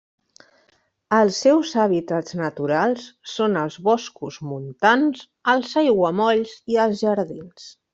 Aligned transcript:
Els 1.17 1.41
seus 1.45 1.73
hàbitats 1.83 2.37
naturals 2.41 3.05
són 3.37 3.61
els 3.67 3.79
boscos 3.91 4.43
montans, 4.55 5.25
els 5.57 5.79
aiguamolls 5.87 6.61
i 6.77 6.85
els 6.91 7.09
jardins. 7.09 7.75